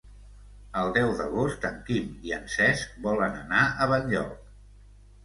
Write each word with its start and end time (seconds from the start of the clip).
El 0.83 0.87
deu 0.93 1.11
d'agost 1.19 1.67
en 1.69 1.77
Quim 1.89 2.07
i 2.29 2.33
en 2.37 2.47
Cesc 2.53 2.97
volen 3.09 3.37
anar 3.43 3.61
a 3.69 3.89
Benlloc. 3.93 4.33